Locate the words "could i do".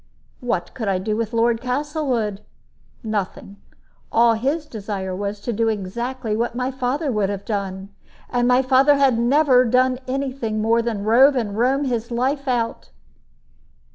0.73-1.15